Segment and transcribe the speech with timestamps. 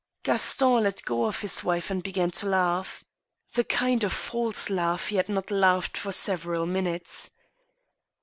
[0.23, 3.03] Gaston let go of his wife and began to laugh—
[3.53, 7.29] the kind of false laugh he had not laughed for several minutes.